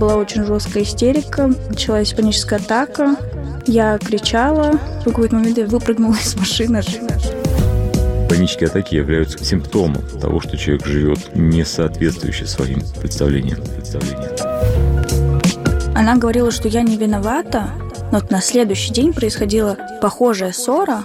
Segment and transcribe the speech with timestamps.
[0.00, 3.16] была очень жесткая истерика, началась паническая атака.
[3.66, 4.72] Я кричала,
[5.02, 6.82] в какой-то момент я выпрыгнула из машины.
[8.28, 13.60] Панические атаки являются симптомом того, что человек живет не соответствующе своим представлениям.
[13.76, 14.30] представлениям.
[15.94, 17.68] Она говорила, что я не виновата,
[18.10, 21.04] но вот на следующий день происходила похожая ссора.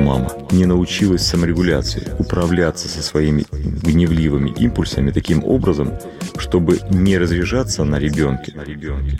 [0.00, 5.92] Мама не научилась саморегуляции, управляться со своими гневливыми импульсами таким образом,
[6.48, 8.52] чтобы не разряжаться на ребенке.
[8.54, 9.18] На ребенке.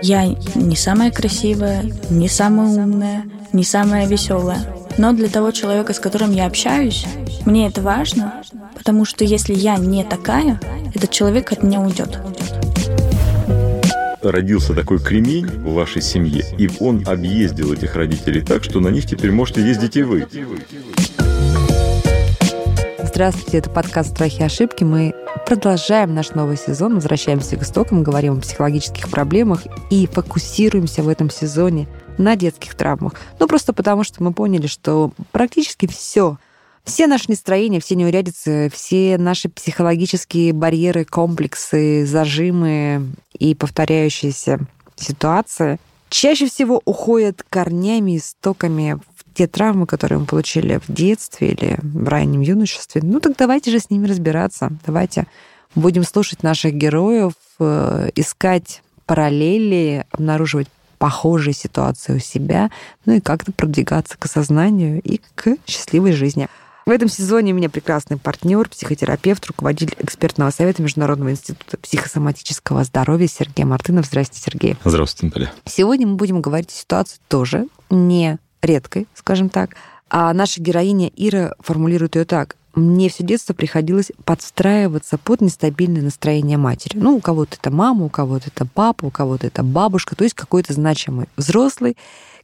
[0.00, 4.64] Я не самая красивая, не самая умная, не самая веселая.
[4.98, 7.04] Но для того человека, с которым я общаюсь,
[7.44, 8.42] мне это важно,
[8.76, 10.60] потому что если я не такая,
[10.94, 12.20] этот человек от меня уйдет
[14.22, 19.06] родился такой кремень в вашей семье, и он объездил этих родителей так, что на них
[19.06, 20.26] теперь можете ездить и вы.
[23.14, 24.84] Здравствуйте, это подкаст «Страхи и ошибки».
[24.84, 25.12] Мы
[25.44, 31.28] продолжаем наш новый сезон, возвращаемся к истокам, говорим о психологических проблемах и фокусируемся в этом
[31.28, 33.12] сезоне на детских травмах.
[33.38, 36.38] Ну, просто потому, что мы поняли, что практически все
[36.84, 44.60] все наши настроения, все неурядицы, все наши психологические барьеры, комплексы, зажимы и повторяющиеся
[44.96, 45.78] ситуации
[46.12, 48.98] чаще всего уходят корнями, истоками
[49.34, 53.00] те травмы, которые мы получили в детстве или в раннем юношестве.
[53.04, 54.70] Ну так давайте же с ними разбираться.
[54.86, 55.26] Давайте
[55.74, 62.70] будем слушать наших героев, э, искать параллели, обнаруживать похожие ситуации у себя,
[63.06, 66.48] ну и как-то продвигаться к осознанию и к счастливой жизни.
[66.86, 73.28] В этом сезоне у меня прекрасный партнер, психотерапевт, руководитель экспертного совета Международного института психосоматического здоровья
[73.28, 74.06] Сергей Мартынов.
[74.06, 74.76] Здравствуйте, Сергей.
[74.84, 75.52] Здравствуйте, Наталья.
[75.64, 79.76] Сегодня мы будем говорить о ситуации тоже не редкой, скажем так.
[80.08, 82.56] А наша героиня Ира формулирует ее так.
[82.74, 86.96] Мне все детство приходилось подстраиваться под нестабильное настроение матери.
[86.96, 90.34] Ну, у кого-то это мама, у кого-то это папа, у кого-то это бабушка, то есть
[90.34, 91.98] какой-то значимый взрослый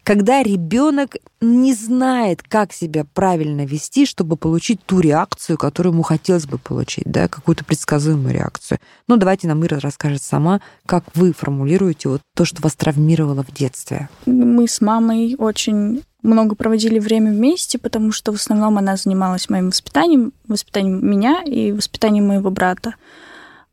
[0.08, 6.46] когда ребенок не знает, как себя правильно вести, чтобы получить ту реакцию, которую ему хотелось
[6.46, 8.78] бы получить, да, какую-то предсказуемую реакцию.
[9.06, 13.52] Ну, давайте нам Ира расскажет сама, как вы формулируете вот то, что вас травмировало в
[13.52, 14.08] детстве.
[14.24, 19.66] Мы с мамой очень много проводили время вместе, потому что в основном она занималась моим
[19.66, 22.94] воспитанием, воспитанием меня и воспитанием моего брата.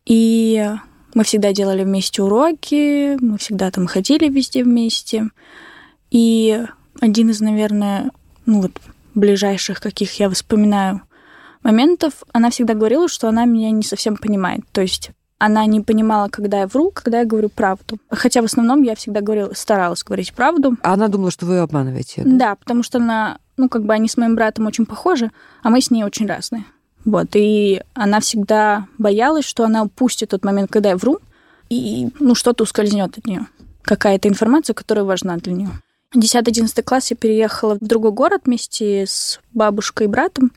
[0.05, 0.69] И
[1.13, 5.29] мы всегда делали вместе уроки, мы всегда там ходили везде вместе.
[6.15, 6.65] И
[7.01, 8.09] один из, наверное,
[8.45, 8.71] ну вот,
[9.15, 11.01] ближайших, каких я вспоминаю
[11.61, 14.61] моментов, она всегда говорила, что она меня не совсем понимает.
[14.71, 17.97] То есть она не понимала, когда я вру, когда я говорю правду.
[18.09, 20.77] Хотя в основном я всегда говорила, старалась говорить правду.
[20.83, 22.21] А она думала, что вы обманываете.
[22.23, 22.37] Да?
[22.37, 25.31] да, потому что она, ну, как бы они с моим братом очень похожи,
[25.63, 26.63] а мы с ней очень разные.
[27.03, 31.19] Вот, и она всегда боялась, что она упустит тот момент, когда я вру,
[31.69, 33.47] и, ну, что-то ускользнет от нее.
[33.81, 35.71] Какая-то информация, которая важна для нее.
[36.15, 40.51] 10-11 класс я переехала в другой город вместе с бабушкой и братом,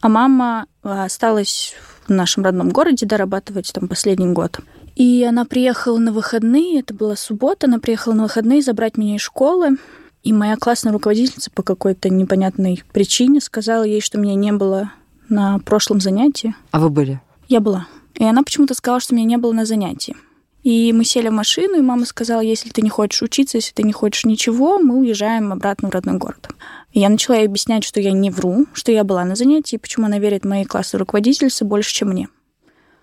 [0.00, 1.74] а мама а, осталась
[2.06, 4.60] в нашем родном городе дорабатывать там последний год.
[4.96, 9.22] И она приехала на выходные, это была суббота, она приехала на выходные забрать меня из
[9.22, 9.76] школы,
[10.22, 14.92] и моя классная руководительница по какой-то непонятной причине сказала ей, что меня не было
[15.28, 16.54] на прошлом занятии.
[16.70, 17.20] А вы были?
[17.48, 17.86] Я была.
[18.14, 20.16] И она почему-то сказала, что меня не было на занятии.
[20.64, 23.82] И мы сели в машину, и мама сказала, если ты не хочешь учиться, если ты
[23.82, 26.48] не хочешь ничего, мы уезжаем обратно в родной город.
[26.94, 30.18] Я начала ей объяснять, что я не вру, что я была на занятии, почему она
[30.18, 32.30] верит моей классной руководительнице больше, чем мне.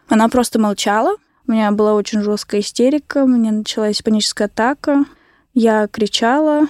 [0.08, 1.16] Она просто молчала.
[1.48, 5.06] У меня была очень жесткая истерика, у меня началась паническая атака.
[5.54, 6.68] Я кричала.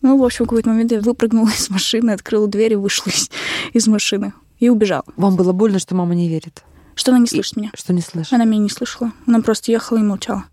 [0.00, 3.30] Ну, в общем, в какой-то момент я выпрыгнула из машины, открыла дверь и вышла из,
[3.74, 4.32] из машины.
[4.58, 5.04] И убежала.
[5.16, 6.64] Вам было больно, что мама не верит?
[6.98, 7.70] Что она не слышит меня.
[7.76, 8.32] Что не слышит?
[8.32, 9.12] Она меня не слышала.
[9.24, 10.46] Она просто ехала и молчала.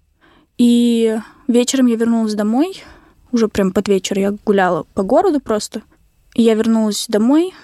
[0.59, 2.83] И вечером я вернулась домой.
[3.31, 5.81] Уже прям под вечер я гуляла по городу просто.
[6.35, 7.55] И я вернулась домой.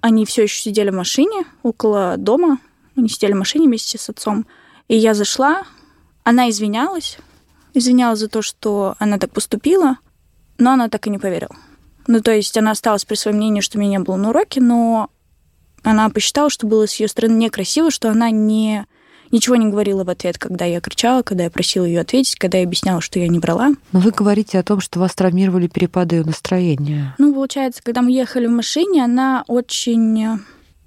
[0.00, 2.58] Они все еще сидели в машине около дома.
[2.96, 4.46] Они сидели в машине вместе с отцом.
[4.88, 5.64] И я зашла.
[6.24, 7.18] Она извинялась.
[7.74, 9.98] Извинялась за то, что она так поступила.
[10.56, 11.56] Но она так и не поверила.
[12.06, 15.10] Ну, то есть она осталась при своем мнении, что меня не было на уроке, но
[15.82, 18.86] она посчитала, что было с ее стороны некрасиво, что она не
[19.30, 22.64] ничего не говорила в ответ, когда я кричала, когда я просила ее ответить, когда я
[22.64, 23.74] объясняла, что я не брала.
[23.92, 27.14] Но вы говорите о том, что вас травмировали перепады ее настроения.
[27.18, 30.40] Ну, получается, когда мы ехали в машине, она очень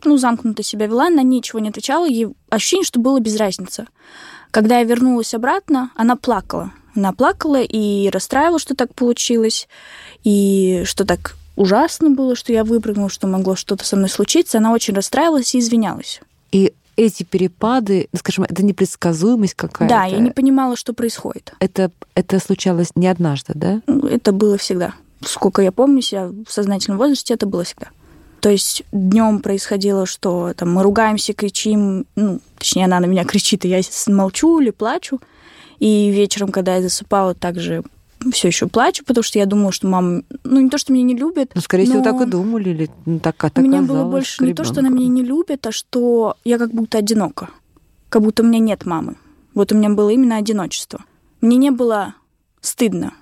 [0.03, 3.87] ну, замкнуто себя вела, она ничего не отвечала, ей ощущение, что было без разницы.
[4.51, 6.71] Когда я вернулась обратно, она плакала.
[6.95, 9.67] Она плакала и расстраивалась, что так получилось,
[10.23, 14.57] и что так ужасно было, что я выпрыгнула, что могло что-то со мной случиться.
[14.57, 16.21] Она очень расстраивалась и извинялась.
[16.51, 19.93] И эти перепады, скажем, это непредсказуемость какая-то.
[19.93, 21.53] Да, я не понимала, что происходит.
[21.59, 23.81] Это, это случалось не однажды, да?
[24.09, 24.93] Это было всегда.
[25.25, 27.87] Сколько я помню себя в сознательном возрасте, это было всегда.
[28.41, 33.63] То есть днем происходило, что там мы ругаемся, кричим, ну, точнее, она на меня кричит,
[33.63, 35.21] и я молчу или плачу.
[35.79, 37.83] И вечером, когда я засыпала, также
[38.31, 41.15] все еще плачу, потому что я думала, что мама, ну не то, что меня не
[41.15, 41.51] любит.
[41.55, 44.53] Ну, скорее всего, так и думали, или ну, так, так У меня было больше не
[44.53, 47.49] то, что она меня не любит, а что я как будто одинока.
[48.09, 49.15] Как будто у меня нет мамы.
[49.53, 51.03] Вот у меня было именно одиночество.
[51.41, 52.15] Мне не было
[52.61, 53.13] стыдно,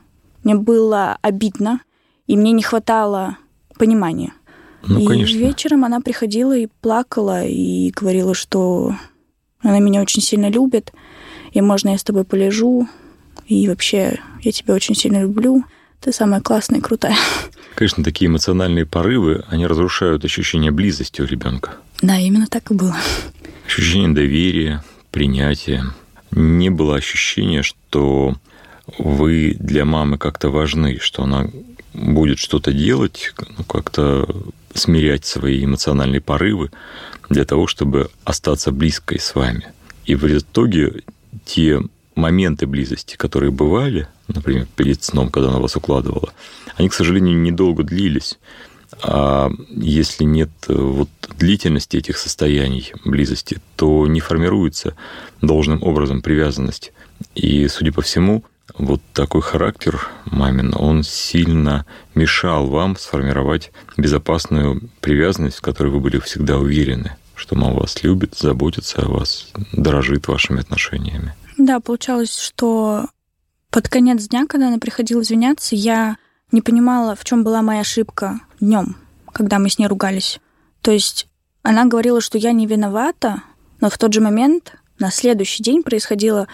[0.43, 1.81] мне было обидно,
[2.27, 3.37] и мне не хватало
[3.77, 4.33] понимания.
[4.83, 5.37] Ну, и конечно.
[5.37, 8.95] вечером она приходила и плакала, и говорила, что
[9.61, 10.93] она меня очень сильно любит,
[11.51, 12.87] и можно я с тобой полежу,
[13.47, 15.63] и вообще я тебя очень сильно люблю,
[15.99, 17.15] ты самая классная и крутая.
[17.75, 21.75] Конечно, такие эмоциональные порывы, они разрушают ощущение близости у ребенка.
[22.01, 22.95] Да, именно так и было.
[23.65, 25.85] Ощущение доверия, принятия.
[26.31, 28.35] Не было ощущения, что
[28.97, 31.47] вы для мамы как-то важны, что она
[31.93, 34.27] будет что-то делать, ну, как-то
[34.73, 36.71] смирять свои эмоциональные порывы
[37.29, 39.67] для того, чтобы остаться близкой с вами.
[40.05, 41.03] И в итоге
[41.45, 41.81] те
[42.15, 46.33] моменты близости, которые бывали, например, перед сном, когда она вас укладывала,
[46.75, 48.39] они, к сожалению, недолго длились.
[49.03, 54.95] А если нет э, вот длительности этих состояний близости, то не формируется
[55.41, 56.91] должным образом привязанность.
[57.33, 58.43] И, судя по всему,
[58.77, 61.85] вот такой характер мамин, он сильно
[62.15, 68.35] мешал вам сформировать безопасную привязанность, в которой вы были всегда уверены, что мама вас любит,
[68.37, 71.33] заботится о вас, дорожит вашими отношениями.
[71.57, 73.07] Да, получалось, что
[73.69, 76.17] под конец дня, когда она приходила извиняться, я
[76.51, 78.97] не понимала, в чем была моя ошибка днем,
[79.31, 80.39] когда мы с ней ругались.
[80.81, 81.27] То есть
[81.63, 83.43] она говорила, что я не виновата,
[83.79, 86.47] но в тот же момент на следующий день происходила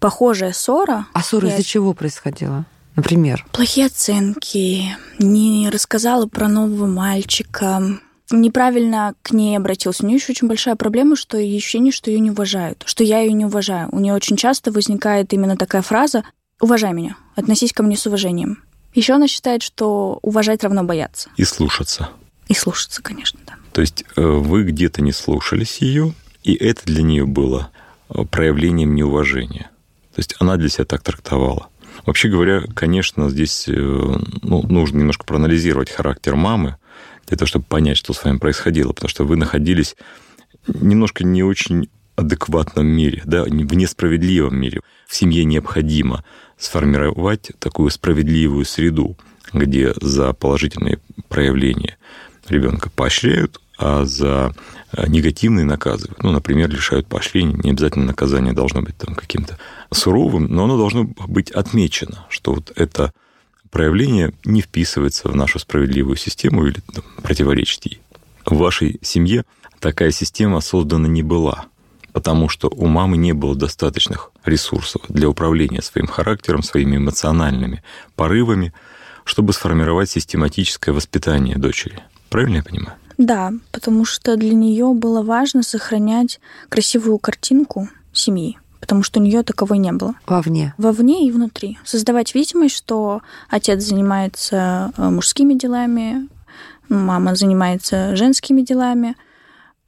[0.00, 1.06] похожая ссора.
[1.12, 2.64] А ссора из-за чего происходила?
[2.96, 3.44] Например?
[3.52, 7.98] Плохие оценки, не рассказала про нового мальчика,
[8.40, 10.04] неправильно к ней обратился.
[10.04, 13.32] У нее еще очень большая проблема, что ощущение, что ее не уважают, что я ее
[13.32, 13.88] не уважаю.
[13.92, 16.24] У нее очень часто возникает именно такая фраза
[16.60, 18.62] «уважай меня, относись ко мне с уважением».
[18.94, 21.28] Еще она считает, что уважать равно бояться.
[21.36, 22.10] И слушаться.
[22.48, 23.54] И слушаться, конечно, да.
[23.72, 26.14] То есть э, вы где-то не слушались ее,
[26.44, 27.70] и это для нее было
[28.08, 29.70] э, проявлением неуважения.
[30.14, 31.68] То есть она для себя так трактовала.
[32.06, 36.76] Вообще говоря, конечно, здесь э, ну, нужно немножко проанализировать характер мамы,
[37.26, 39.96] для того, чтобы понять, что с вами происходило, потому что вы находились
[40.66, 44.80] немножко не очень адекватном мире, да, в несправедливом мире.
[45.06, 46.24] В семье необходимо
[46.56, 49.16] сформировать такую справедливую среду,
[49.52, 51.96] где за положительные проявления
[52.48, 54.54] ребенка поощряют, а за
[54.92, 56.22] э, негативные наказывают.
[56.22, 57.54] Ну, например, лишают поощрения.
[57.54, 59.58] Не обязательно наказание должно быть там каким-то
[59.92, 63.12] суровым, но оно должно быть отмечено, что вот это
[63.74, 68.00] проявление не вписывается в нашу справедливую систему или там, противоречит ей.
[68.46, 69.44] В вашей семье
[69.80, 71.66] такая система создана не была,
[72.12, 77.82] потому что у мамы не было достаточных ресурсов для управления своим характером, своими эмоциональными
[78.14, 78.72] порывами,
[79.24, 81.98] чтобы сформировать систематическое воспитание дочери.
[82.30, 82.96] Правильно я понимаю?
[83.18, 86.38] Да, потому что для нее было важно сохранять
[86.68, 90.14] красивую картинку семьи потому что у нее таковой не было.
[90.26, 90.74] Вовне?
[90.76, 91.78] Вовне и внутри.
[91.84, 96.28] Создавать видимость, что отец занимается э, мужскими делами,
[96.90, 99.16] мама занимается женскими делами,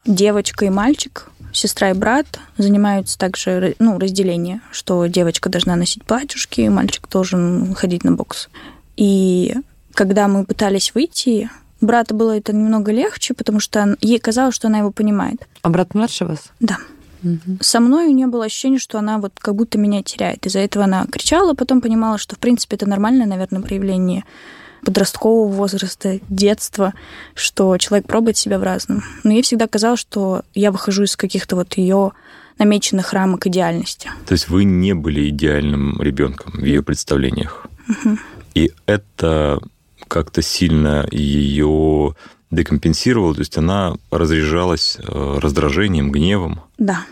[0.06, 6.66] девочка и мальчик, сестра и брат занимаются также ну, разделение, что девочка должна носить платьюшки,
[6.68, 8.48] мальчик должен ходить на бокс.
[8.96, 9.56] И
[9.92, 11.50] когда мы пытались выйти,
[11.82, 15.46] у брата было это немного легче, потому что ей казалось, что она его понимает.
[15.60, 16.50] А брат младше вас?
[16.60, 16.78] Да.
[17.26, 17.58] Угу.
[17.60, 20.46] Со мной не было ощущения, что она вот как будто меня теряет.
[20.46, 24.24] Из-за этого она кричала, потом понимала, что, в принципе, это нормальное, наверное, проявление
[24.84, 26.94] подросткового возраста, детства,
[27.34, 29.02] что человек пробует себя в разном.
[29.24, 32.12] Но ей всегда казалось, что я выхожу из каких-то вот ее
[32.58, 34.10] намеченных рамок идеальности.
[34.26, 37.66] То есть вы не были идеальным ребенком в ее представлениях.
[37.88, 38.18] Угу.
[38.54, 39.60] И это
[40.08, 42.14] как-то сильно ее
[42.50, 46.60] декомпенсировала, то есть она разряжалась э, раздражением, гневом.
[46.78, 47.04] Да.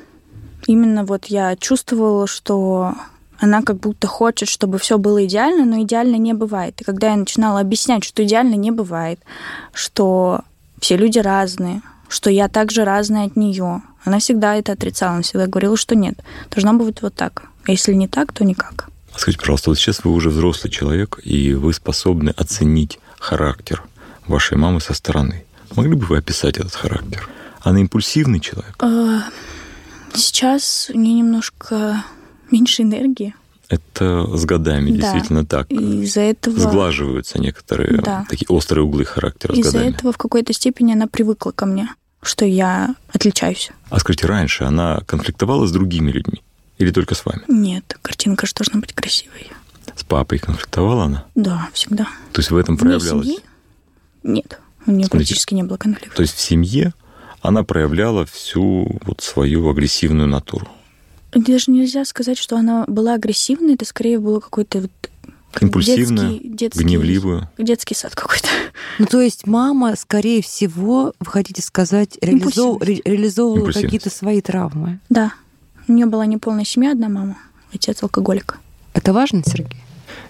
[0.66, 2.94] Именно вот я чувствовала, что
[3.38, 6.80] она как будто хочет, чтобы все было идеально, но идеально не бывает.
[6.80, 9.20] И когда я начинала объяснять, что идеально не бывает,
[9.72, 10.40] что
[10.80, 15.46] все люди разные, что я также разная от нее, она всегда это отрицала, она всегда
[15.46, 16.14] говорила, что нет,
[16.50, 17.44] должно быть вот так.
[17.66, 18.88] А если не так, то никак.
[19.16, 23.82] Скажите, пожалуйста, вот сейчас вы уже взрослый человек, и вы способны оценить характер
[24.26, 25.44] вашей мамы со стороны.
[25.74, 27.28] Могли бы вы описать этот характер?
[27.62, 28.76] Она импульсивный человек?
[30.14, 32.04] Сейчас у нее немножко
[32.50, 33.34] меньше энергии.
[33.68, 34.96] Это с годами Да.
[34.96, 35.70] действительно так.
[35.70, 36.58] Из-за этого...
[36.58, 38.26] Сглаживаются некоторые Да.
[38.28, 41.88] такие острые углы характера Из-за этого в какой-то степени она привыкла ко мне,
[42.22, 43.70] что я отличаюсь.
[43.90, 46.42] А скажите, раньше она конфликтовала с другими людьми?
[46.78, 47.42] Или только с вами?
[47.48, 49.50] Нет, картинка же должна быть красивой.
[49.96, 51.24] С папой конфликтовала она?
[51.34, 52.04] Да, всегда.
[52.32, 53.26] То есть в этом Вне проявлялась?
[53.26, 53.38] семьи?
[54.24, 55.10] Нет, у нее Смотрите.
[55.10, 56.14] практически не было конфликта.
[56.16, 56.92] То есть в семье
[57.44, 60.66] она проявляла всю вот свою агрессивную натуру.
[61.32, 64.90] Даже нельзя сказать, что она была агрессивной, это скорее было какой-то вот
[65.60, 67.48] Импульсивную, детский, детский, гневливую.
[67.58, 68.48] детский сад какой-то.
[68.98, 75.00] Ну, то есть мама, скорее всего, вы хотите сказать, реализов- ре- реализовывала какие-то свои травмы.
[75.10, 75.32] Да,
[75.88, 77.36] у нее была неполная семья, одна мама,
[77.72, 78.58] отец алкоголик.
[78.94, 79.80] Это важно, Сергей?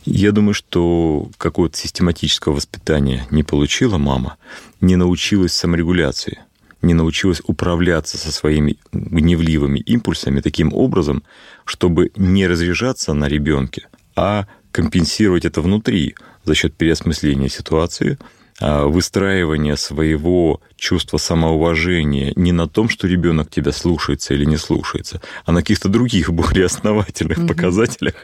[0.05, 4.37] Я думаю, что какого-то систематического воспитания не получила мама,
[4.81, 6.39] не научилась саморегуляции,
[6.85, 11.23] не научилась управляться со своими гневливыми импульсами таким образом,
[11.65, 16.15] чтобы не разряжаться на ребенке, а компенсировать это внутри
[16.45, 18.19] за счет переосмысления ситуации,
[18.61, 25.21] а, выстраивания своего чувства самоуважения не на том, что ребенок тебя слушается или не слушается,
[25.45, 27.49] а на каких-то других более основательных Мгм.
[27.49, 28.15] показателях.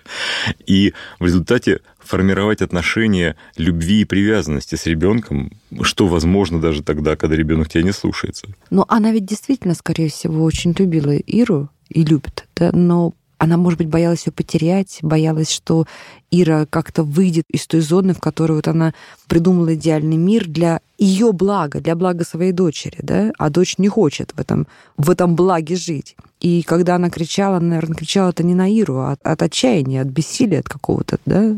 [0.67, 5.53] И в результате формировать отношения любви и привязанности с ребенком,
[5.83, 8.49] что возможно даже тогда, когда ребенок тебя не слушается.
[8.71, 12.73] Но она ведь действительно, скорее всего, очень любила Иру и любит, да?
[12.73, 15.87] но она, может быть, боялась ее потерять, боялась, что
[16.31, 18.93] Ира как-то выйдет из той зоны, в которой вот она
[19.29, 23.33] придумала идеальный мир для ее блага, для блага своей дочери, да?
[23.39, 24.67] А дочь не хочет в этом,
[24.99, 26.17] в этом благе жить.
[26.41, 30.03] И когда она кричала, она, наверное, кричала это не на Иру, а от, от отчаяния,
[30.03, 31.55] от бессилия от какого-то, да?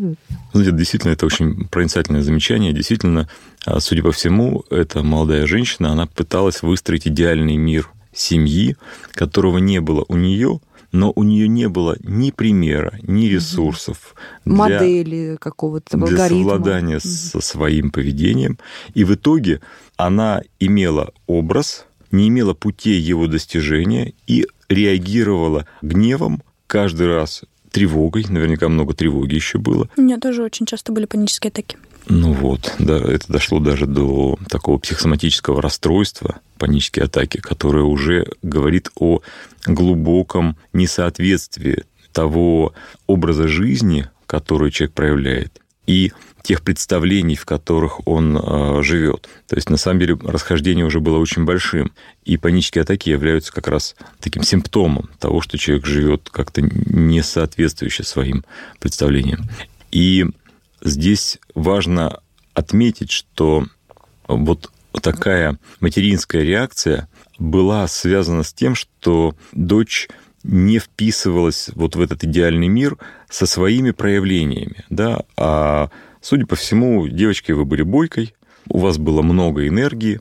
[0.52, 2.72] Знаете, действительно, это очень проницательное замечание.
[2.72, 3.28] Действительно,
[3.66, 8.76] а, судя по всему, эта молодая женщина, она пыталась выстроить идеальный мир семьи,
[9.14, 10.60] которого не было у нее,
[10.92, 16.50] но у нее не было ни примера, ни ресурсов для, Модели какого-то для алгоритма.
[16.50, 18.58] совладания со своим поведением.
[18.94, 19.60] И в итоге
[19.96, 28.68] она имела образ, не имела путей его достижения и реагировала гневом каждый раз тревогой, наверняка
[28.68, 31.78] много тревоги еще было, У нее тоже очень часто были панические атаки.
[32.06, 38.90] Ну вот, да, это дошло даже до такого психосоматического расстройства, панические атаки, которое уже говорит
[38.96, 39.20] о
[39.66, 42.74] глубоком несоответствии того
[43.06, 49.28] образа жизни, который человек проявляет, и тех представлений, в которых он э, живет.
[49.46, 51.92] То есть, на самом деле, расхождение уже было очень большим.
[52.24, 58.02] И панические атаки являются как раз таким симптомом того, что человек живет как-то не соответствующе
[58.02, 58.44] своим
[58.80, 59.48] представлениям.
[59.92, 60.26] И
[60.82, 62.20] здесь важно
[62.54, 63.66] отметить, что
[64.28, 64.70] вот
[65.00, 67.08] такая материнская реакция
[67.38, 70.08] была связана с тем, что дочь
[70.42, 72.98] не вписывалась вот в этот идеальный мир
[73.30, 78.34] со своими проявлениями, да, а судя по всему, девочкой вы были бойкой,
[78.68, 80.20] у вас было много энергии,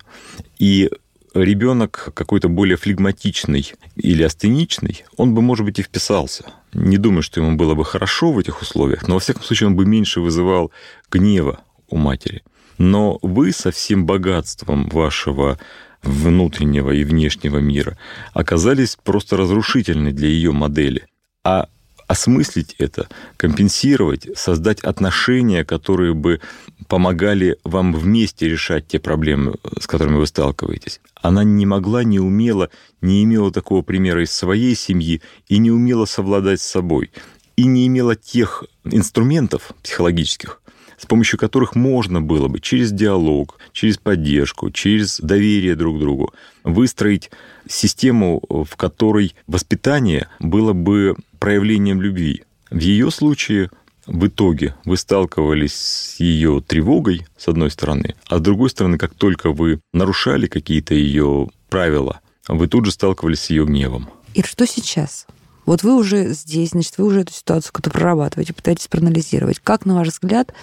[0.59, 0.89] и
[1.33, 6.45] ребенок какой-то более флегматичный или астеничный, он бы, может быть, и вписался.
[6.73, 9.75] Не думаю, что ему было бы хорошо в этих условиях, но, во всяком случае, он
[9.75, 10.71] бы меньше вызывал
[11.11, 11.59] гнева
[11.89, 12.43] у матери.
[12.77, 15.59] Но вы со всем богатством вашего
[16.01, 17.97] внутреннего и внешнего мира
[18.33, 21.05] оказались просто разрушительны для ее модели.
[21.43, 21.67] А
[22.11, 26.41] осмыслить это, компенсировать, создать отношения, которые бы
[26.89, 30.99] помогали вам вместе решать те проблемы, с которыми вы сталкиваетесь.
[31.15, 36.03] Она не могла, не умела, не имела такого примера из своей семьи и не умела
[36.03, 37.11] совладать с собой.
[37.55, 40.60] И не имела тех инструментов психологических,
[41.01, 46.31] с помощью которых можно было бы через диалог, через поддержку, через доверие друг другу
[46.63, 47.31] выстроить
[47.67, 52.43] систему, в которой воспитание было бы проявлением любви.
[52.69, 53.71] В ее случае
[54.05, 59.15] в итоге вы сталкивались с ее тревогой, с одной стороны, а с другой стороны, как
[59.15, 64.07] только вы нарушали какие-то ее правила, вы тут же сталкивались с ее гневом.
[64.35, 65.25] Ир, что сейчас?
[65.65, 69.59] Вот вы уже здесь, значит, вы уже эту ситуацию как-то прорабатываете, пытаетесь проанализировать.
[69.59, 70.53] Как, на ваш взгляд,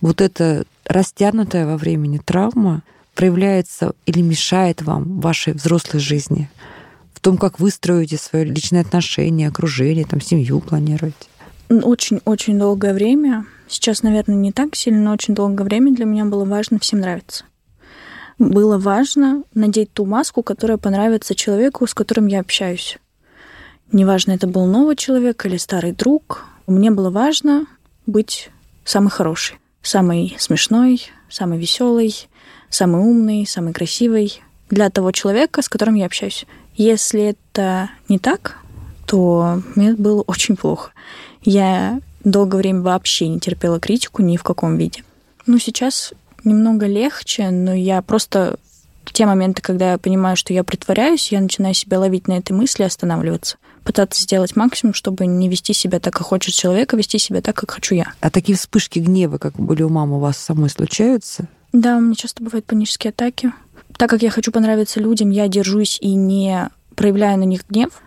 [0.00, 2.82] вот эта растянутая во времени травма
[3.14, 6.50] проявляется или мешает вам в вашей взрослой жизни?
[7.12, 11.16] В том, как вы строите свои личные отношения, окружение, там, семью планируете?
[11.68, 16.44] Очень-очень долгое время, сейчас, наверное, не так сильно, но очень долгое время для меня было
[16.44, 17.44] важно всем нравиться.
[18.38, 22.98] Было важно надеть ту маску, которая понравится человеку, с которым я общаюсь.
[23.92, 26.44] Неважно, это был новый человек или старый друг.
[26.66, 27.66] Мне было важно
[28.04, 28.50] быть
[28.84, 32.28] самой хорошей, самой смешной, самой веселой,
[32.70, 36.46] самой умной, самой красивой для того человека, с которым я общаюсь.
[36.74, 38.58] Если это не так,
[39.06, 40.90] то мне было очень плохо.
[41.42, 45.04] Я долгое время вообще не терпела критику ни в каком виде.
[45.46, 46.12] Ну, сейчас
[46.44, 48.58] немного легче, но я просто
[49.04, 52.52] в те моменты, когда я понимаю, что я притворяюсь, я начинаю себя ловить на этой
[52.52, 53.56] мысли останавливаться.
[53.86, 57.54] Пытаться сделать максимум, чтобы не вести себя так, как хочет человек, а вести себя так,
[57.54, 58.12] как хочу я.
[58.20, 61.46] А такие вспышки гнева, как были у мамы, у вас самой случаются?
[61.72, 63.52] Да, у меня часто бывают панические атаки.
[63.96, 68.02] Так как я хочу понравиться людям, я держусь и не проявляю на них гнев.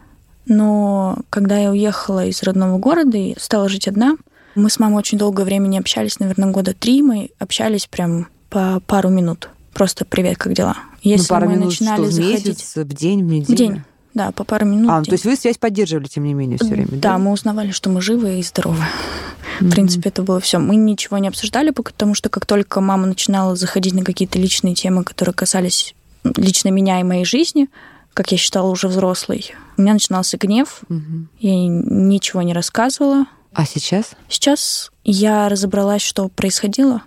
[0.46, 4.18] Но когда я уехала из родного города и стала жить одна,
[4.56, 7.02] мы с мамой очень долгое время не общались, наверное, года три.
[7.02, 9.50] Мы общались прям по пару минут.
[9.74, 10.76] Просто привет, как дела?
[11.02, 12.48] Если ну, пару мы минут начинали что, в заходить...
[12.48, 13.56] месяц, в день, в неделю?
[13.56, 13.84] В день.
[14.14, 14.90] Да, по пару минут.
[14.90, 16.88] А, ну, то есть вы связь поддерживали, тем не менее, все время?
[16.92, 17.18] Да, да?
[17.18, 18.78] мы узнавали, что мы живы и здоровы.
[18.80, 19.68] Mm-hmm.
[19.68, 20.58] В принципе, это было все.
[20.60, 25.04] Мы ничего не обсуждали, потому что как только мама начинала заходить на какие-то личные темы,
[25.04, 27.68] которые касались лично меня и моей жизни,
[28.14, 30.82] как я считала уже взрослой, у меня начинался гнев.
[30.90, 31.26] Mm-hmm.
[31.40, 33.26] Я ничего не рассказывала.
[33.54, 34.12] А сейчас?
[34.28, 37.04] Сейчас я разобралась, что происходило,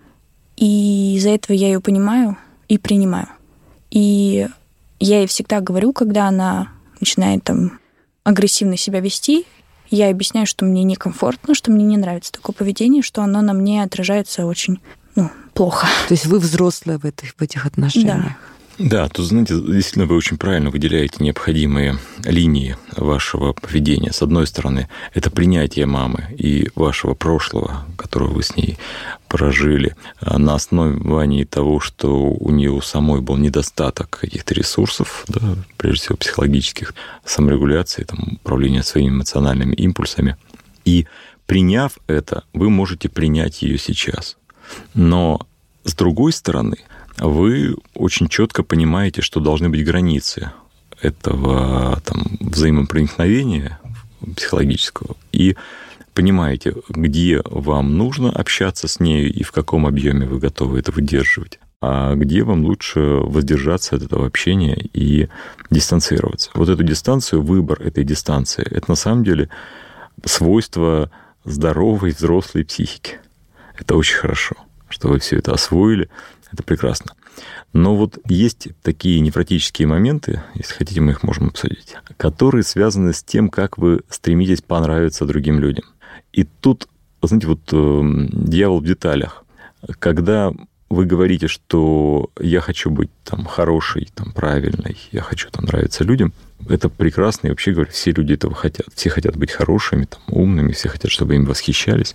[0.56, 2.37] и из-за этого я ее понимаю
[2.68, 3.28] и принимаю.
[3.90, 4.49] И
[5.00, 6.68] я ей всегда говорю, когда она
[7.02, 7.80] начинает там
[8.25, 9.44] агрессивно себя вести,
[9.90, 13.82] я объясняю, что мне некомфортно, что мне не нравится такое поведение, что оно на мне
[13.82, 14.80] отражается очень
[15.16, 15.87] ну, плохо.
[16.09, 18.23] То есть вы взрослая в этих, в этих отношениях?
[18.23, 18.37] Да.
[18.79, 24.12] Да, тут, знаете, действительно вы очень правильно выделяете необходимые линии вашего поведения.
[24.12, 28.79] С одной стороны, это принятие мамы и вашего прошлого, которое вы с ней
[29.29, 36.05] прожили, а на основании того, что у нее самой был недостаток каких-то ресурсов, да, прежде
[36.05, 40.37] всего психологических, саморегуляции, там, управления своими эмоциональными импульсами.
[40.85, 41.07] И
[41.47, 44.37] приняв это, вы можете принять ее сейчас.
[44.95, 45.47] Но
[45.85, 46.78] с другой стороны,
[47.28, 50.52] вы очень четко понимаете, что должны быть границы
[51.00, 53.80] этого там, взаимопроникновения
[54.37, 55.56] психологического и
[56.15, 61.58] понимаете, где вам нужно общаться с нею и в каком объеме вы готовы это выдерживать,
[61.80, 65.28] а где вам лучше воздержаться от этого общения и
[65.71, 66.50] дистанцироваться.
[66.54, 69.49] Вот эту дистанцию, выбор этой дистанции, это на самом деле
[70.25, 71.11] свойство
[71.45, 73.19] здоровой взрослой психики.
[73.78, 74.54] Это очень хорошо,
[74.89, 76.08] что вы все это освоили,
[76.52, 77.12] это прекрасно.
[77.73, 83.23] Но вот есть такие невротические моменты, если хотите, мы их можем обсудить, которые связаны с
[83.23, 85.84] тем, как вы стремитесь понравиться другим людям.
[86.32, 86.88] И тут,
[87.23, 89.45] знаете, вот э, дьявол в деталях.
[89.99, 90.52] Когда
[90.91, 96.34] вы говорите, что я хочу быть там хорошей, там правильной, я хочу там нравиться людям,
[96.69, 98.86] это прекрасно, и вообще говоря, все люди этого хотят.
[98.95, 102.15] Все хотят быть хорошими, там, умными, все хотят, чтобы им восхищались.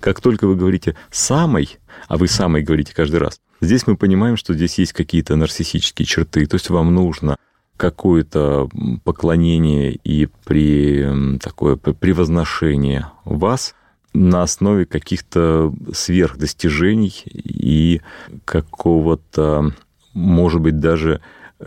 [0.00, 4.54] Как только вы говорите «самой», а вы «самой» говорите каждый раз, здесь мы понимаем, что
[4.54, 7.36] здесь есть какие-то нарциссические черты, то есть вам нужно
[7.76, 8.68] какое-то
[9.04, 13.74] поклонение и при, такое превозношение вас
[14.12, 18.02] на основе каких-то сверхдостижений и
[18.44, 19.72] какого-то,
[20.12, 21.20] может быть, даже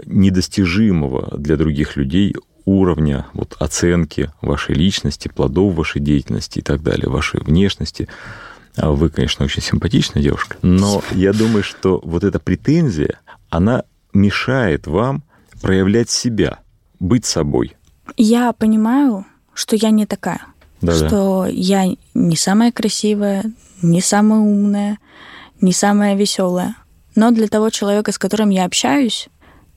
[0.06, 7.10] недостижимого для других людей уровня вот, оценки вашей личности, плодов вашей деятельности и так далее,
[7.10, 8.08] вашей внешности.
[8.76, 14.88] А вы, конечно, очень симпатичная девушка, но я думаю, что вот эта претензия, она мешает
[14.88, 15.24] вам
[15.62, 16.60] проявлять себя,
[17.00, 17.76] быть собой.
[18.18, 20.42] Я понимаю, что я не такая.
[20.82, 21.08] Да-да.
[21.08, 23.46] Что я не самая красивая,
[23.82, 25.00] не самая умная,
[25.62, 26.76] не самая веселая.
[27.16, 29.30] Но для того человека, с которым я общаюсь,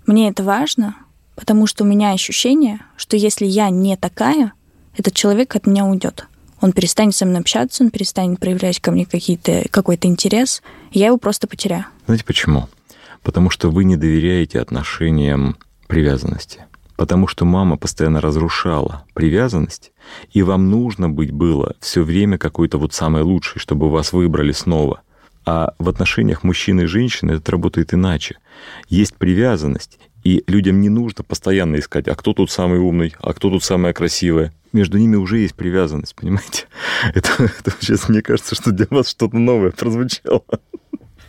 [0.06, 0.96] мне это важно,
[1.36, 4.52] Потому что у меня ощущение, что если я не такая,
[4.96, 6.26] этот человек от меня уйдет.
[6.60, 11.18] Он перестанет со мной общаться, он перестанет проявлять ко мне какие-то, какой-то интерес, я его
[11.18, 11.84] просто потеряю.
[12.06, 12.68] Знаете почему?
[13.22, 16.64] Потому что вы не доверяете отношениям привязанности.
[16.96, 19.92] Потому что мама постоянно разрушала привязанность,
[20.32, 25.02] и вам нужно быть было все время какой-то вот самой лучшей, чтобы вас выбрали снова.
[25.44, 28.38] А в отношениях мужчины и женщины это работает иначе.
[28.88, 33.48] Есть привязанность, и людям не нужно постоянно искать, а кто тут самый умный, а кто
[33.48, 34.52] тут самая красивая.
[34.72, 36.64] Между ними уже есть привязанность, понимаете?
[37.14, 40.42] Это, это сейчас мне кажется, что для вас что-то новое прозвучало.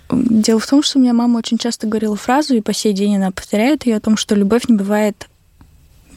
[0.09, 3.17] Дело в том, что у меня мама очень часто говорила фразу, и по сей день
[3.17, 5.29] она повторяет ее о том, что любовь не бывает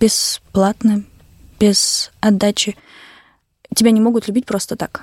[0.01, 1.05] бесплатно,
[1.59, 2.79] без отдачи.
[3.75, 5.03] Тебя не могут любить просто так.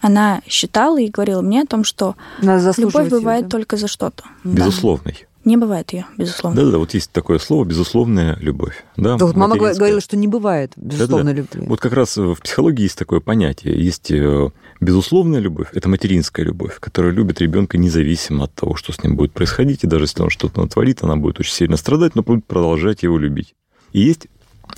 [0.00, 3.50] Она считала и говорила мне о том, что любовь бывает да?
[3.50, 4.24] только за что-то.
[4.42, 5.26] Безусловный.
[5.44, 6.62] Не бывает ее, безусловно.
[6.62, 8.84] Да-да, вот есть такое слово «безусловная любовь».
[8.96, 11.48] Да, да вот мама говорила, что не бывает безусловной Да-да.
[11.56, 11.68] любви.
[11.68, 13.82] Вот как раз в психологии есть такое понятие.
[13.82, 14.50] Есть э,
[14.80, 19.32] безусловная любовь, это материнская любовь, которая любит ребенка независимо от того, что с ним будет
[19.32, 19.82] происходить.
[19.84, 23.16] И даже если он что-то натворит, она будет очень сильно страдать, но будет продолжать его
[23.16, 23.54] любить.
[23.92, 24.26] И есть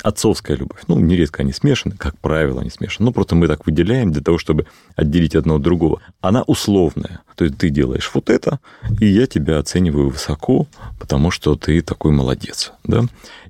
[0.02, 0.80] отцовская любовь.
[0.88, 3.06] Ну, нередко они смешаны, как правило, они смешаны.
[3.06, 6.00] Ну, просто мы так выделяем для того, чтобы отделить одно от другого.
[6.20, 7.20] Она условная.
[7.36, 8.60] То есть ты делаешь вот это,
[9.00, 10.66] и я тебя оцениваю высоко,
[10.98, 12.72] потому что ты такой молодец.
[12.84, 13.04] Да?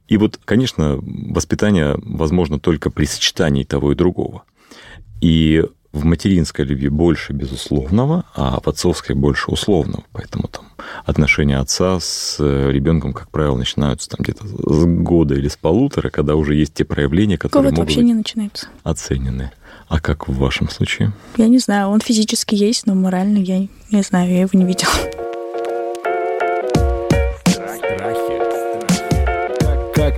[0.09, 4.43] И вот, конечно, воспитание возможно только при сочетании того и другого.
[5.21, 10.05] И в материнской любви больше безусловного, а в отцовской больше условного.
[10.13, 10.65] Поэтому там
[11.05, 16.35] отношения отца с ребенком, как правило, начинаются там где-то с года или с полутора, когда
[16.35, 18.69] уже есть те проявления, которые могут вообще быть не начинаются.
[18.83, 19.53] оценены.
[19.89, 21.13] А как в вашем случае?
[21.37, 24.91] Я не знаю, он физически есть, но морально я не знаю, я его не видела.
[29.95, 30.15] Как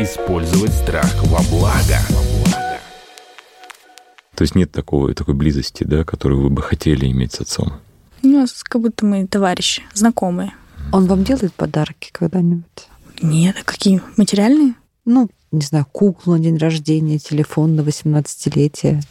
[0.00, 2.29] использовать страх во благо?
[4.40, 7.74] То есть нет такого, такой близости, да, которую вы бы хотели иметь с отцом?
[8.22, 10.54] У нас как будто мы товарищи, знакомые.
[10.92, 12.88] Он вам делает подарки когда-нибудь?
[13.20, 14.00] Нет, а какие?
[14.16, 14.76] Материальные?
[15.04, 19.02] Ну, не знаю, куклу на день рождения, телефон на 18-летие.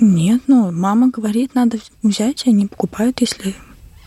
[0.00, 3.54] Нет, ну, мама говорит, надо взять, они покупают, если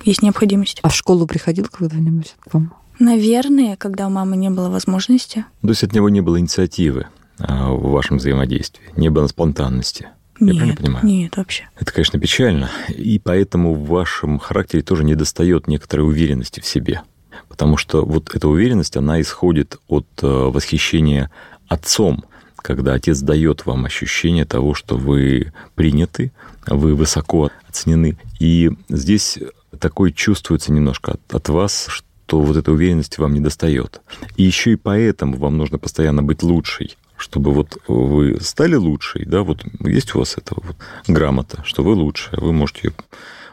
[0.04, 0.82] есть необходимость.
[0.82, 2.74] А в школу приходил когда-нибудь к вам?
[3.00, 5.46] Наверное, когда у мамы не было возможности.
[5.62, 7.08] То есть от него не было инициативы
[7.40, 10.10] а, в вашем взаимодействии, не было спонтанности.
[10.40, 11.06] Я правильно Нет, понимаю?
[11.06, 11.70] нет, вообще.
[11.80, 12.70] Это, конечно, печально.
[12.90, 17.02] И поэтому в вашем характере тоже недостает некоторой уверенности в себе.
[17.50, 21.32] Потому что вот эта уверенность, она исходит от э, восхищения
[21.68, 22.24] отцом,
[22.58, 26.32] когда отец дает вам ощущение того, что вы приняты,
[26.66, 28.18] вы высоко оценены.
[28.40, 29.40] И здесь
[29.80, 34.02] такое чувствуется немножко от, от вас, что вот этой уверенности вам не достает.
[34.36, 39.42] И еще и поэтому вам нужно постоянно быть лучшей, чтобы вот вы стали лучшей, да,
[39.42, 40.76] вот есть у вас эта вот
[41.08, 42.94] грамота, что вы лучшая, вы можете ее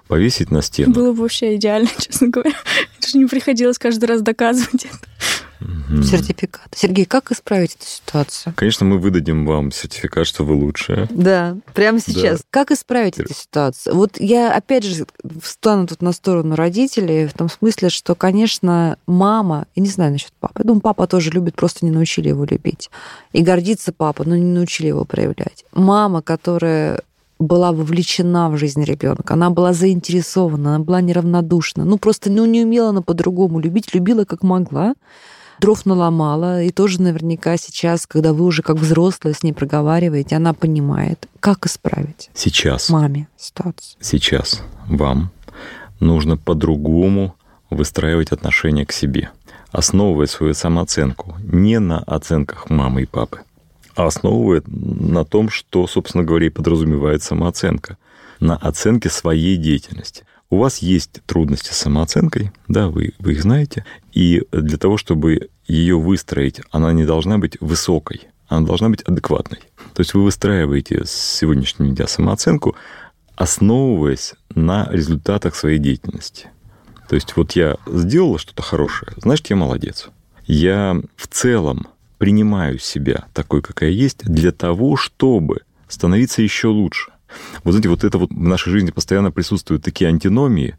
[0.09, 0.93] повесить на стену.
[0.93, 2.57] Было бы вообще идеально, честно говоря.
[2.99, 4.99] Это же не приходилось каждый раз доказывать это.
[5.61, 6.03] Мгм.
[6.03, 6.69] Сертификат.
[6.75, 8.53] Сергей, как исправить эту ситуацию?
[8.57, 11.09] Конечно, мы выдадим вам сертификат, что вы лучшая.
[11.11, 12.43] Да, прямо сейчас.
[12.51, 13.95] Как исправить эту ситуацию?
[13.95, 15.07] Вот я, опять же,
[15.43, 20.33] встану тут на сторону родителей, в том смысле, что, конечно, мама, я не знаю насчет
[20.39, 22.91] папы, я думаю, папа тоже любит, просто не научили его любить.
[23.33, 25.65] И гордится папа, но не научили его проявлять.
[25.73, 27.01] Мама, которая
[27.45, 32.65] была вовлечена в жизнь ребенка, она была заинтересована, она была неравнодушна, ну просто ну, не
[32.65, 34.95] умела она по-другому любить, любила как могла,
[35.61, 40.53] дров наломала, и тоже наверняка сейчас, когда вы уже как взрослые с ней проговариваете, она
[40.53, 43.97] понимает, как исправить Сейчас, маме ситуацию.
[44.01, 45.31] сейчас вам
[46.01, 47.35] нужно по-другому
[47.71, 49.31] выстраивать отношение к себе,
[49.71, 53.41] основывая свою самооценку не на оценках мамы и папы,
[53.95, 57.97] а основывая на том, что, собственно говоря, и подразумевает самооценка,
[58.41, 60.25] на оценке своей деятельности.
[60.51, 65.49] У вас есть трудности с самооценкой, да, вы, вы их знаете, и для того, чтобы
[65.67, 69.61] ее выстроить, она не должна быть высокой, она должна быть адекватной.
[69.95, 72.77] То есть вы выстраиваете с сегодняшнего дня самооценку,
[73.37, 76.49] основываясь на результатах своей деятельности.
[77.09, 80.09] То есть вот я сделала что-то хорошее, значит, я молодец.
[80.47, 87.13] Я в целом принимаю себя такой, какая есть, для того, чтобы становиться еще лучше.
[87.65, 90.77] Вот знаете, вот это вот в нашей жизни постоянно присутствуют такие антиномии.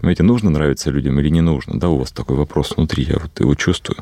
[0.00, 1.78] Понимаете, нужно нравиться людям или не нужно?
[1.78, 3.98] Да, у вас такой вопрос внутри, я вот его чувствую.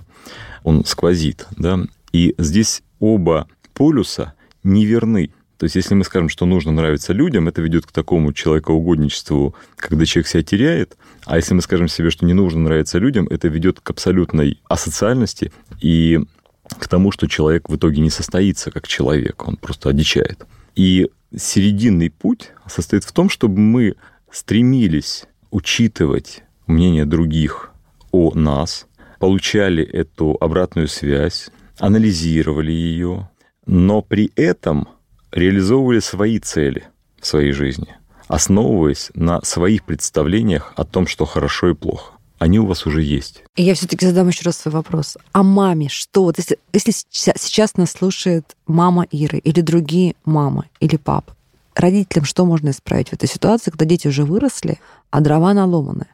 [0.62, 1.80] Он сквозит, да.
[2.12, 5.30] И здесь оба полюса неверны.
[5.56, 10.04] То есть, если мы скажем, что нужно нравиться людям, это ведет к такому человекоугодничеству, когда
[10.04, 10.96] человек себя теряет.
[11.24, 15.52] А если мы скажем себе, что не нужно нравиться людям, это ведет к абсолютной асоциальности
[15.80, 16.20] и
[16.68, 20.46] к тому, что человек в итоге не состоится как человек, он просто одичает.
[20.74, 23.94] И серединный путь состоит в том, чтобы мы
[24.30, 27.70] стремились учитывать мнение других
[28.10, 28.86] о нас,
[29.18, 33.30] получали эту обратную связь, анализировали ее,
[33.66, 34.88] но при этом
[35.32, 36.84] реализовывали свои цели
[37.20, 37.96] в своей жизни,
[38.28, 42.12] основываясь на своих представлениях о том, что хорошо и плохо.
[42.44, 43.42] Они у вас уже есть.
[43.56, 45.16] И я все-таки задам еще раз свой вопрос.
[45.32, 46.24] А маме что?
[46.24, 51.32] Вот если, если сейчас- нас слушает мама Иры или другие мамы или папы,
[51.74, 54.78] родителям что можно исправить в этой ситуации, когда дети уже выросли,
[55.10, 56.04] а дрова наломаны?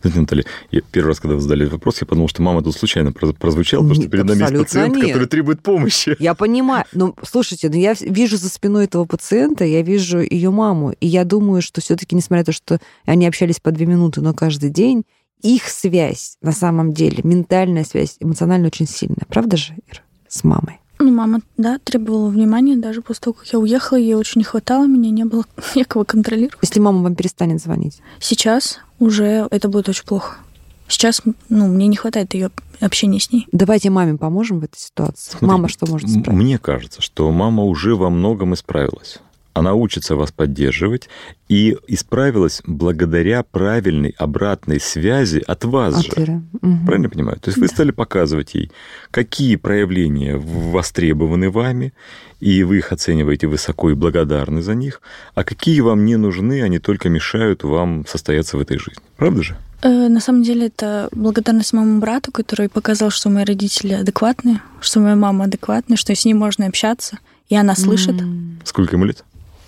[0.00, 2.76] Знаете, Наталья, я первый раз, когда вы задали этот вопрос, я подумал, что мама тут
[2.76, 5.06] случайно проз- прозвучала, потому что перед нами есть пациент, нет.
[5.08, 6.14] который требует помощи.
[6.20, 6.84] Я понимаю.
[6.92, 11.24] Ну, слушайте, ну я вижу за спиной этого пациента, я вижу ее маму, и я
[11.24, 15.04] думаю, что все-таки, несмотря на то, что они общались по две минуты, но каждый день,
[15.44, 19.26] их связь на самом деле, ментальная связь, эмоционально очень сильная.
[19.28, 20.80] Правда же, Ира, с мамой?
[20.98, 22.76] Ну, мама, да, требовала внимания.
[22.76, 26.58] Даже после того, как я уехала, ей очень не хватало меня, не было некого контролировать.
[26.62, 28.00] Если мама вам перестанет звонить.
[28.20, 30.36] Сейчас уже это будет очень плохо.
[30.88, 33.46] сейчас, ну, мне не хватает ее общения с ней.
[33.52, 35.30] Давайте маме поможем в этой ситуации.
[35.30, 36.40] Смотрите, Мама что может исправить?
[36.40, 39.18] Мне кажется, что мама уже во многом исправилась.
[39.54, 41.08] Она учится вас поддерживать
[41.48, 46.10] и исправилась благодаря правильной обратной связи от вас От же.
[46.16, 46.42] Веры.
[46.60, 46.86] Мгм.
[46.86, 47.38] Правильно понимаю?
[47.40, 47.74] То есть вы Да.
[47.74, 48.70] стали показывать ей,
[49.12, 51.92] какие проявления востребованы вами,
[52.40, 55.00] и вы их оцениваете высоко и благодарны за них,
[55.36, 59.02] а какие вам не нужны, они только мешают вам состояться в этой жизни.
[59.16, 59.56] Правда же?
[59.82, 64.98] Э, На самом деле это благодарность моему брату, который показал, что мои родители адекватные, что
[65.00, 68.16] моя мама адекватная, что с ней можно общаться, и она слышит.
[68.64, 69.24] Сколько ему лет?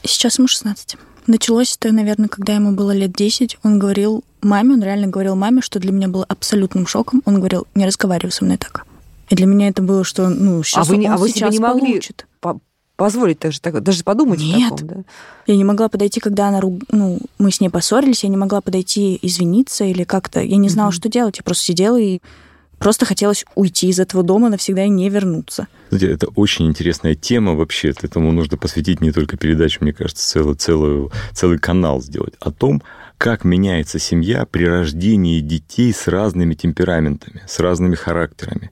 [0.06, 0.96] Сейчас ему 16.
[1.26, 3.58] Началось это, наверное, когда ему было лет 10.
[3.64, 7.22] Он говорил маме, он реально говорил маме, что для меня было абсолютным шоком.
[7.24, 8.86] Он говорил, не разговаривай со мной так.
[9.28, 11.58] И для меня это было, что, ну, сейчас вы не- он а вы сейчас не
[11.58, 12.26] могли получит.
[12.40, 12.60] По-
[12.94, 14.72] Позволить даже, так, даже подумать Нет.
[14.72, 15.02] о таком, да?
[15.46, 19.18] Я не могла подойти, когда она, ну, мы с ней поссорились, я не могла подойти
[19.20, 20.40] извиниться или как-то.
[20.40, 20.94] Я не знала, Мгм.
[20.96, 21.36] что делать.
[21.38, 22.20] Я просто сидела и
[22.78, 25.68] просто хотелось уйти из этого дома навсегда и не вернуться.
[25.90, 27.92] Знаете, это очень интересная тема вообще.
[28.02, 32.82] Этому нужно посвятить не только передачу, мне кажется, целый, целую, целый канал сделать о том,
[33.18, 38.70] как меняется семья при рождении детей с разными темпераментами, с разными характерами.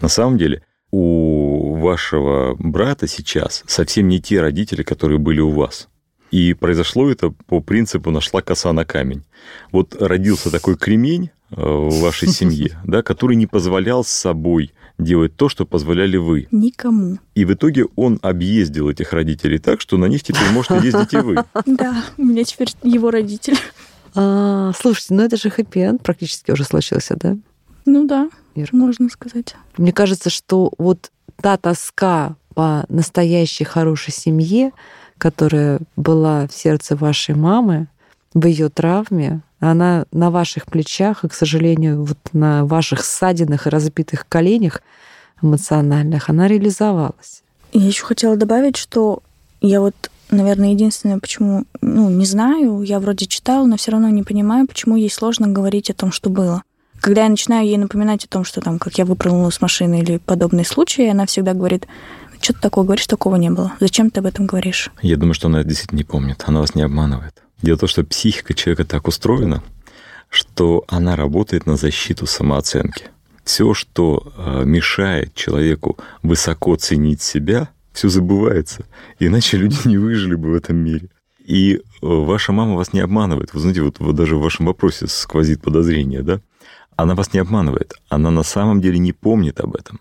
[0.00, 5.88] На самом деле у вашего брата сейчас совсем не те родители, которые были у вас.
[6.30, 9.22] И произошло это по принципу «нашла коса на камень».
[9.72, 15.36] Вот родился такой кремень э, в вашей семье, да, который не позволял с собой делать
[15.36, 16.48] то, что позволяли вы.
[16.50, 17.18] Никому.
[17.34, 21.18] И в итоге он объездил этих родителей так, что на них теперь можете ездить и
[21.18, 21.36] вы.
[21.66, 23.56] Да, у меня теперь его родитель.
[24.14, 27.36] А, слушайте, ну это же хэппи-энд практически уже случился, да?
[27.84, 28.70] Ну да, Ир?
[28.72, 29.54] можно сказать.
[29.76, 31.10] Мне кажется, что вот
[31.40, 34.72] та тоска по настоящей хорошей семье,
[35.18, 37.88] которая была в сердце вашей мамы,
[38.34, 43.70] в ее травме, она на ваших плечах, и, к сожалению, вот на ваших ссадинах и
[43.70, 44.82] разбитых коленях
[45.42, 47.42] эмоциональных, она реализовалась.
[47.72, 49.22] Я еще хотела добавить, что
[49.60, 49.94] я вот,
[50.30, 54.96] наверное, единственное, почему, ну, не знаю, я вроде читала, но все равно не понимаю, почему
[54.96, 56.62] ей сложно говорить о том, что было.
[57.00, 60.18] Когда я начинаю ей напоминать о том, что там, как я выпрыгнула с машины или
[60.18, 61.86] подобные случаи, она всегда говорит,
[62.40, 63.72] что ты такое говоришь, такого не было.
[63.80, 64.90] Зачем ты об этом говоришь?
[65.02, 66.42] Я думаю, что она это действительно не помнит.
[66.46, 67.42] Она вас не обманывает.
[67.62, 69.62] Дело в том, что психика человека так устроена,
[70.28, 73.04] что она работает на защиту самооценки.
[73.44, 78.84] Все, что э, мешает человеку высоко ценить себя, все забывается.
[79.18, 81.08] Иначе люди не выжили бы в этом мире.
[81.44, 83.54] И э, ваша мама вас не обманывает.
[83.54, 86.40] Вы знаете, вот, вот даже в вашем вопросе сквозит подозрение, да?
[86.96, 87.94] Она вас не обманывает.
[88.08, 90.00] Она на самом деле не помнит об этом.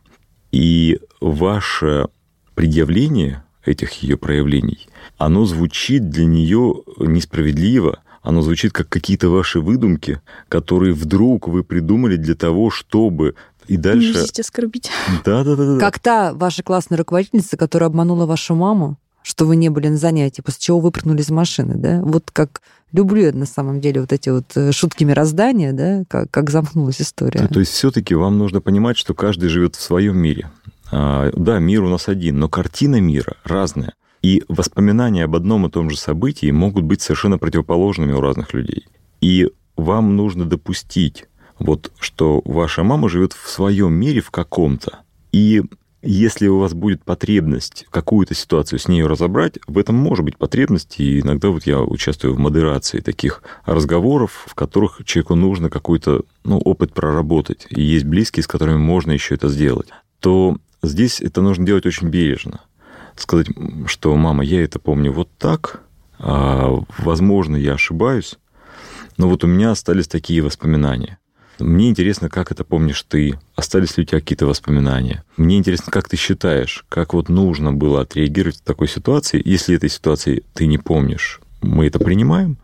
[0.51, 2.07] И ваше
[2.55, 4.87] предъявление этих ее проявлений,
[5.17, 12.15] оно звучит для нее несправедливо, оно звучит как какие-то ваши выдумки, которые вдруг вы придумали
[12.15, 13.35] для того, чтобы
[13.67, 14.13] и Не дальше...
[14.13, 14.89] везите оскорбить.
[15.23, 15.79] Да, да, да, да.
[15.79, 20.41] Как та ваша классная руководительница, которая обманула вашу маму, что вы не были на занятии,
[20.41, 21.99] после чего выпрыгнули из машины, да?
[22.03, 26.29] Вот как люблю я на самом деле вот эти вот э, шутки мироздания, да, как,
[26.29, 27.39] как замкнулась история.
[27.39, 30.49] То, то есть все-таки вам нужно понимать, что каждый живет в своем мире.
[30.91, 33.93] А, да, мир у нас один, но картина мира разная.
[34.21, 38.87] И воспоминания об одном и том же событии могут быть совершенно противоположными у разных людей.
[39.21, 41.25] И вам нужно допустить,
[41.59, 44.99] вот, что ваша мама живет в своем мире в каком-то.
[45.31, 45.63] И
[46.01, 50.99] если у вас будет потребность какую-то ситуацию с ней разобрать, в этом может быть потребность,
[50.99, 56.59] и иногда вот я участвую в модерации таких разговоров, в которых человеку нужно какой-то ну,
[56.59, 61.65] опыт проработать, и есть близкие, с которыми можно еще это сделать, то здесь это нужно
[61.65, 62.61] делать очень бережно.
[63.15, 63.47] Сказать,
[63.87, 65.81] что мама, я это помню вот так,
[66.19, 68.35] а, возможно, я ошибаюсь,
[69.17, 71.17] но вот у меня остались такие воспоминания.
[71.59, 73.39] Мне интересно, как это помнишь ты?
[73.55, 75.23] Остались ли у тебя какие-то воспоминания?
[75.37, 79.89] Мне интересно, как ты считаешь, как вот нужно было отреагировать в такой ситуации, если этой
[79.89, 81.39] ситуации ты не помнишь?
[81.61, 82.57] Мы это принимаем,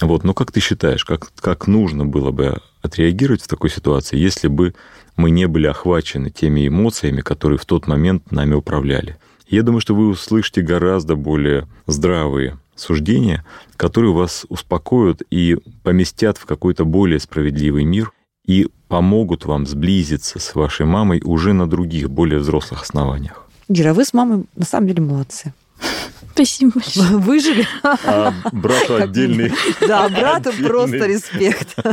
[0.00, 4.48] вот, но как ты считаешь, как, как нужно было бы отреагировать в такой ситуации, если
[4.48, 4.74] бы
[5.16, 9.16] мы не были охвачены теми эмоциями, которые в тот момент нами управляли?
[9.48, 13.44] Я думаю, что вы услышите гораздо более здравые суждения,
[13.76, 18.12] которые вас успокоят и поместят в какой-то более справедливый мир
[18.46, 23.46] и помогут вам сблизиться с вашей мамой уже на других, более взрослых основаниях.
[23.68, 25.54] Ира, вы с мамой на самом деле молодцы.
[26.34, 27.08] Спасибо большое.
[27.18, 27.66] Выжили.
[27.82, 30.68] А брату отдельный Да, брату Отдельный.
[30.68, 31.76] просто респект.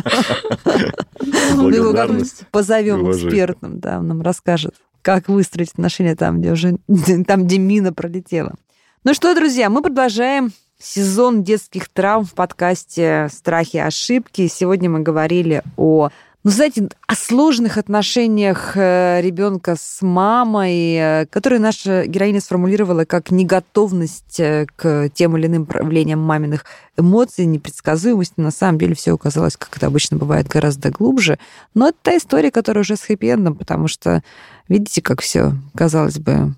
[1.56, 2.32] Мы его благодарность.
[2.40, 6.78] как-нибудь позовем экспертом, да, он нам расскажет, как выстроить отношения там, где уже
[7.28, 8.56] там, где мина пролетела.
[9.04, 14.48] Ну что, друзья, мы продолжаем сезон детских травм в подкасте «Страхи и ошибки».
[14.48, 16.10] Сегодня мы говорили о
[16.44, 23.30] ну, знаете, о сложных отношениях э, ребенка с мамой, э, которые наша героиня сформулировала как
[23.30, 26.66] неготовность э, к тем или иным проявлениям маминых
[26.98, 28.40] эмоций, непредсказуемости.
[28.40, 31.38] На самом деле все оказалось, как это обычно бывает, гораздо глубже.
[31.76, 34.24] Но это та история, которая уже с хэппи потому что
[34.68, 36.56] видите, как все, казалось бы,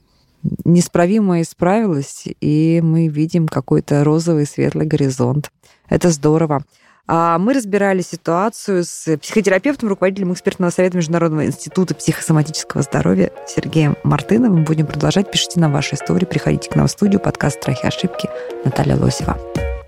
[0.63, 5.52] несправимо исправилось, и мы видим какой-то розовый светлый горизонт.
[5.89, 6.63] Это здорово.
[7.06, 14.63] А мы разбирали ситуацию с психотерапевтом, руководителем экспертного совета Международного института психосоматического здоровья Сергеем Мартыновым.
[14.63, 15.30] Будем продолжать.
[15.30, 17.20] Пишите нам ваши истории, приходите к нам в студию.
[17.20, 18.30] Подкаст «Страхи и ошибки».
[18.63, 19.38] Наталья Лосева.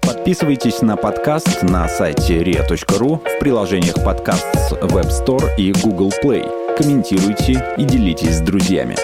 [0.02, 6.76] Подписывайтесь на подкаст на сайте ria.ru в приложениях подкаст с Web Store и Google Play.
[6.76, 8.96] Комментируйте и делитесь с друзьями.